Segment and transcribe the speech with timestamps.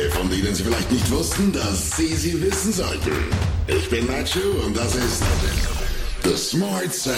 [0.00, 3.12] Dinge, von denen Sie vielleicht nicht wussten, dass Sie sie wissen sollten.
[3.66, 5.22] Ich bin Nacho und das ist
[6.24, 7.16] The Smart Seven.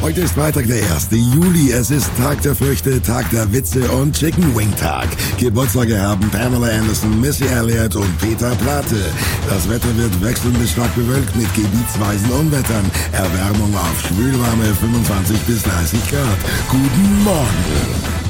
[0.00, 1.08] Heute ist Freitag, der 1.
[1.10, 1.72] Juli.
[1.72, 5.08] Es ist Tag der Früchte, Tag der Witze und Chicken Wing Tag.
[5.38, 8.96] Geburtstage haben Pamela Anderson, Missy Elliott und Peter Plate.
[9.48, 12.88] Das Wetter wird wechselnd bis stark bewölkt mit gebietsweisen Unwettern.
[13.12, 16.38] Erwärmung auf schwülwarme 25 bis 30 Grad.
[16.70, 18.27] Guten Morgen.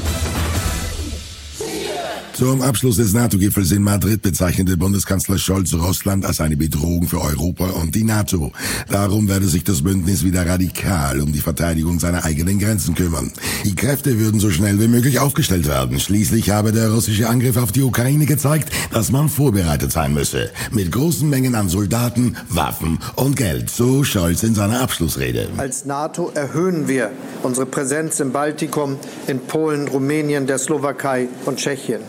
[2.39, 7.65] Zum Abschluss des NATO-Gipfels in Madrid bezeichnete Bundeskanzler Scholz Russland als eine Bedrohung für Europa
[7.65, 8.53] und die NATO.
[8.89, 13.33] Darum werde sich das Bündnis wieder radikal um die Verteidigung seiner eigenen Grenzen kümmern.
[13.65, 15.99] Die Kräfte würden so schnell wie möglich aufgestellt werden.
[15.99, 20.49] Schließlich habe der russische Angriff auf die Ukraine gezeigt, dass man vorbereitet sein müsse.
[20.71, 23.69] Mit großen Mengen an Soldaten, Waffen und Geld.
[23.69, 25.49] So Scholz in seiner Abschlussrede.
[25.57, 27.11] Als NATO erhöhen wir
[27.43, 28.95] unsere Präsenz im Baltikum,
[29.27, 31.99] in Polen, Rumänien, der Slowakei und Tschechien.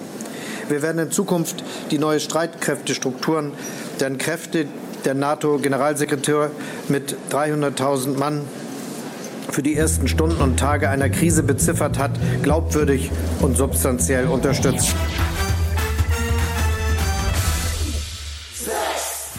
[0.71, 3.53] Wir werden in Zukunft die neue Streitkräftestrukturen,
[3.99, 4.67] deren Kräfte
[5.05, 6.53] der NATO-Generalsekretär
[6.89, 8.43] mit 300.000 Mann
[9.51, 12.13] für die ersten Stunden und Tage einer Krise beziffert hat,
[12.45, 13.11] glaubwürdig
[13.41, 14.95] und substanziell unterstützen.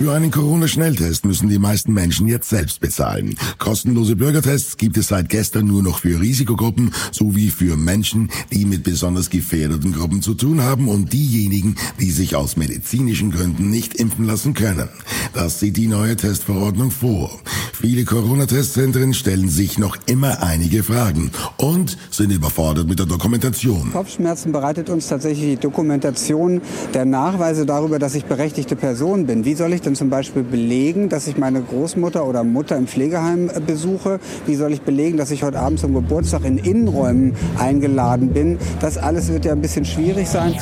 [0.02, 3.36] Für einen Corona-Schnelltest müssen die meisten Menschen jetzt selbst bezahlen.
[3.60, 8.84] Kostenlose Bürgertests gibt es seit gestern nur noch für Risikogruppen sowie für Menschen, die mit
[8.84, 14.26] besonders gefährdeten Gruppen zu tun haben und diejenigen, die sich aus medizinischen Gründen nicht impfen
[14.26, 14.90] lassen können.
[15.36, 17.40] Das sieht die neue Testverordnung vor.
[17.80, 23.92] Viele Corona-Testzentren stellen sich noch immer einige Fragen und sind überfordert mit der Dokumentation.
[23.92, 26.62] Kopfschmerzen bereitet uns tatsächlich die Dokumentation
[26.96, 29.46] der Nachweise darüber, dass ich berechtigte Person bin.
[29.46, 33.50] Wie soll ich denn zum Beispiel belegen, dass ich meine Großmutter oder Mutter im Pflegeheim
[33.50, 34.20] äh, besuche?
[34.46, 38.58] Wie soll ich belegen, dass ich heute Abend zum Geburtstag in Innenräumen eingeladen bin?
[38.80, 40.56] Das alles wird ja ein bisschen schwierig sein.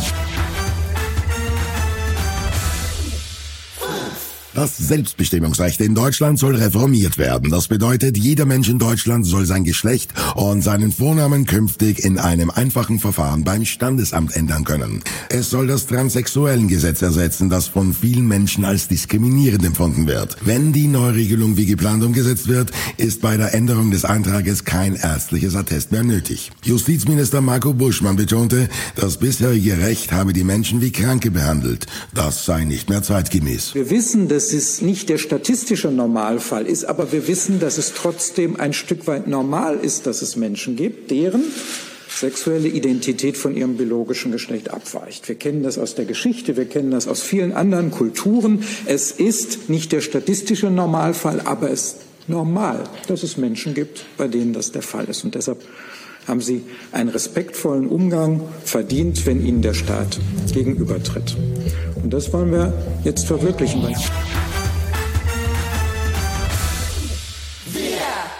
[4.59, 7.49] Das Selbstbestimmungsrecht in Deutschland soll reformiert werden.
[7.49, 12.49] Das bedeutet, jeder Mensch in Deutschland soll sein Geschlecht und seinen Vornamen künftig in einem
[12.49, 15.01] einfachen Verfahren beim Standesamt ändern können.
[15.29, 20.35] Es soll das Transsexuellengesetz ersetzen, das von vielen Menschen als diskriminierend empfunden wird.
[20.43, 25.55] Wenn die Neuregelung wie geplant umgesetzt wird, ist bei der Änderung des Eintrages kein ärztliches
[25.55, 26.51] Attest mehr nötig.
[26.65, 28.67] Justizminister Marco Buschmann betonte,
[28.97, 31.85] das bisherige Recht habe die Menschen wie Kranke behandelt.
[32.13, 33.73] Das sei nicht mehr zeitgemäß.
[33.73, 38.59] Wir wissen, dass es nicht der statistische Normalfall ist, aber wir wissen, dass es trotzdem
[38.59, 41.43] ein Stück weit normal ist, dass es Menschen gibt, deren
[42.09, 45.27] sexuelle Identität von ihrem biologischen Geschlecht abweicht.
[45.27, 48.63] Wir kennen das aus der Geschichte, wir kennen das aus vielen anderen Kulturen.
[48.85, 51.95] Es ist nicht der statistische Normalfall, aber es ist
[52.27, 55.23] normal, dass es Menschen gibt, bei denen das der Fall ist.
[55.23, 55.61] Und deshalb
[56.27, 56.61] haben sie
[56.91, 60.19] einen respektvollen Umgang verdient, wenn ihnen der Staat
[60.53, 61.35] gegenübertritt.
[62.01, 62.73] Und das wollen wir
[63.03, 63.81] jetzt verwirklichen.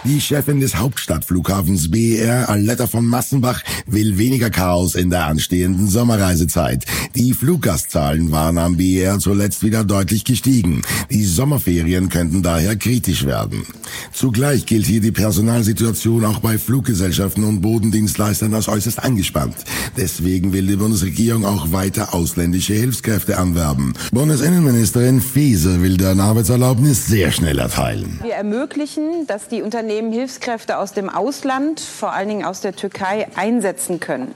[0.06, 6.86] Die Chefin des Hauptstadtflughafens BER, Aletta von Massenbach, will weniger Chaos in der anstehenden Sommerreisezeit.
[7.16, 10.84] Die Fluggastzahlen waren am BER zuletzt wieder deutlich gestiegen.
[11.12, 13.66] Die Sommerferien könnten daher kritisch werden.
[14.14, 19.56] Zugleich gilt hier die Personalsituation auch bei Fluggesellschaften und Bodendienstleistern als äußerst angespannt.
[19.98, 23.94] Deswegen will die Bundesregierung auch weiter ausländische Hilfskräfte anwerben.
[24.12, 28.20] Bundesinnenministerin Faeser will deren Arbeitserlaubnis sehr schnell erteilen.
[28.24, 33.28] Wir ermöglichen, dass die Unternehmen Hilfskräfte aus dem Ausland, vor allen Dingen aus der Türkei,
[33.36, 34.34] einsetzen können.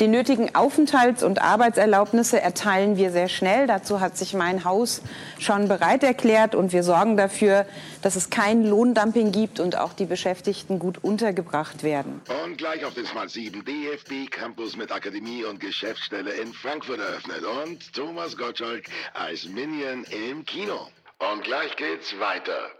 [0.00, 3.66] Die nötigen Aufenthalts- und Arbeitserlaubnisse erteilen wir sehr schnell.
[3.66, 5.02] Dazu hat sich mein Haus
[5.38, 7.66] schon bereit erklärt und wir sorgen dafür,
[8.00, 12.20] dass es kein Lohndumping gibt und auch die Beschäftigten gut untergebracht werden.
[12.44, 17.42] Und gleich auf den Smart 7 DFB Campus mit Akademie und Geschäftsstelle in Frankfurt eröffnet
[17.44, 18.84] und Thomas Gottschalk
[19.14, 20.88] als Minion im Kino.
[21.18, 22.70] Und gleich geht's weiter.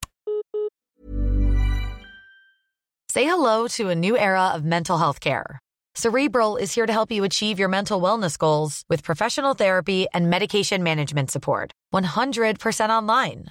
[3.10, 5.58] Say hello to a new era of mental health care.
[5.94, 10.30] Cerebral is here to help you achieve your mental wellness goals with professional therapy and
[10.30, 11.72] medication management support.
[11.94, 13.50] 100% online.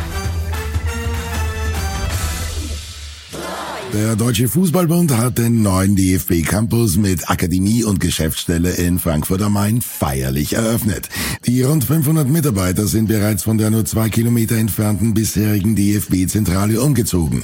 [3.93, 9.51] Der Deutsche Fußballbund hat den neuen DFB Campus mit Akademie und Geschäftsstelle in Frankfurt am
[9.51, 11.09] Main feierlich eröffnet.
[11.45, 17.43] Die rund 500 Mitarbeiter sind bereits von der nur zwei Kilometer entfernten bisherigen DFB-Zentrale umgezogen.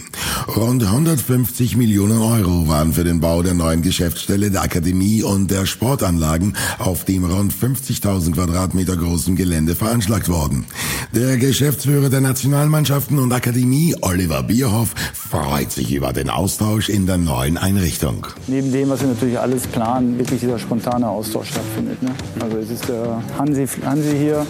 [0.56, 5.66] Rund 150 Millionen Euro waren für den Bau der neuen Geschäftsstelle, der Akademie und der
[5.66, 10.66] Sportanlagen auf dem rund 50.000 Quadratmeter großen Gelände veranschlagt worden.
[11.14, 17.18] Der Geschäftsführer der Nationalmannschaften und Akademie, Oliver Bierhoff, freut sich über den Austausch in der
[17.18, 18.28] neuen Einrichtung.
[18.46, 22.04] Neben dem, was wir natürlich alles planen, wirklich dieser spontane Austausch stattfindet.
[22.04, 22.12] Ne?
[22.40, 24.46] Also es ist der Hansi, Hansi hier,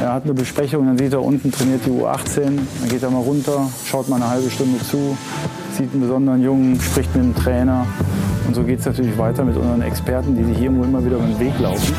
[0.00, 3.22] er hat eine Besprechung, dann sieht er unten trainiert die U18, dann geht er mal
[3.22, 5.16] runter, schaut mal eine halbe Stunde zu,
[5.76, 7.86] sieht einen besonderen Jungen, spricht mit dem Trainer.
[8.48, 11.26] Und so geht es natürlich weiter mit unseren Experten, die sich hier immer wieder über
[11.26, 11.94] den Weg laufen.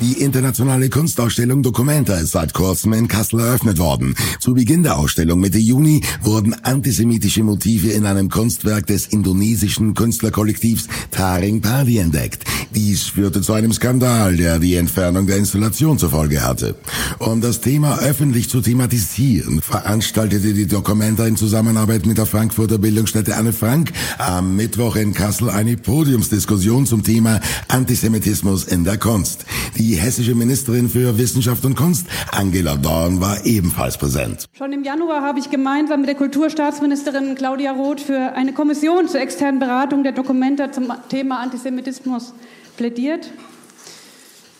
[0.00, 4.14] Die internationale Kunstausstellung Documenta ist seit kurzem in Kassel eröffnet worden.
[4.38, 10.88] Zu Beginn der Ausstellung Mitte Juni wurden antisemitische Motive in einem Kunstwerk des indonesischen Künstlerkollektivs
[11.10, 12.44] Taring Padi entdeckt.
[12.74, 16.76] Dies führte zu einem Skandal, der die Entfernung der Installation zur Folge hatte.
[17.18, 23.36] Um das Thema öffentlich zu thematisieren, veranstaltete die Documenta in Zusammenarbeit mit der Frankfurter Bildungsstätte
[23.36, 29.39] Anne Frank am Mittwoch in Kassel eine Podiumsdiskussion zum Thema Antisemitismus in der Kunst.
[29.76, 34.46] Die hessische Ministerin für Wissenschaft und Kunst, Angela Dorn, war ebenfalls präsent.
[34.52, 39.20] Schon im Januar habe ich gemeinsam mit der Kulturstaatsministerin Claudia Roth für eine Kommission zur
[39.20, 42.34] externen Beratung der Dokumente zum Thema Antisemitismus
[42.76, 43.30] plädiert.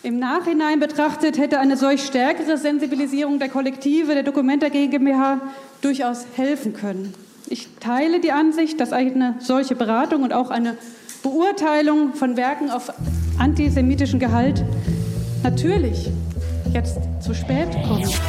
[0.02, 5.40] Im Nachhinein betrachtet hätte eine solch stärkere Sensibilisierung der Kollektive der Dokumenta GmbH
[5.82, 7.12] durchaus helfen können.
[7.48, 10.78] Ich teile die Ansicht, dass eine solche Beratung und auch eine
[11.22, 12.92] Beurteilung von Werken auf
[13.40, 14.64] antisemitischen Gehalt
[15.42, 16.10] natürlich
[16.72, 18.20] jetzt zu spät kommt.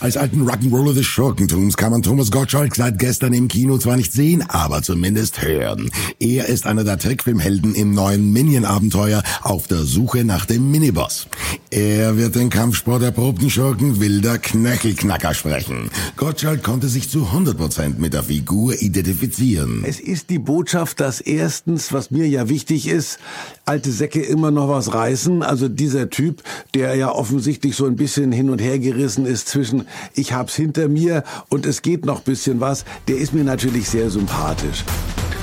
[0.00, 4.14] Als alten Rock'n'Roller des Schurkentums kann man Thomas Gottschalk seit gestern im Kino zwar nicht
[4.14, 5.90] sehen, aber zumindest hören.
[6.18, 11.26] Er ist einer der Trickfilmhelden im neuen Minion-Abenteuer auf der Suche nach dem Miniboss.
[11.70, 15.90] Er wird den Kampfsport erprobten Schurken wilder Knöchelknacker sprechen.
[16.16, 19.84] Gottschalk konnte sich zu 100% mit der Figur identifizieren.
[19.86, 23.18] Es ist die Botschaft, dass erstens, was mir ja wichtig ist,
[23.66, 25.42] alte Säcke immer noch was reißen.
[25.42, 26.42] Also dieser Typ,
[26.74, 30.88] der ja offensichtlich so ein bisschen hin und her gerissen ist zwischen ich hab's hinter
[30.88, 34.84] mir und es geht noch bisschen was, der ist mir natürlich sehr sympathisch.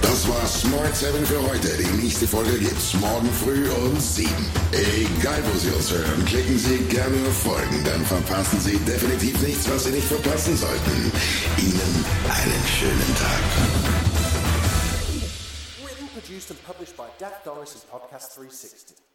[0.01, 1.69] Das war Smart 7 für heute.
[1.77, 4.29] Die nächste Folge gibt's morgen früh um 7.
[4.71, 9.69] Egal wo Sie uns hören, klicken Sie gerne auf Folgen, dann verpassen Sie definitiv nichts,
[9.69, 11.11] was Sie nicht verpassen sollten.
[11.57, 13.43] Ihnen einen schönen Tag.
[15.83, 19.06] Written, produced and published by Dak Doris and Podcast 360.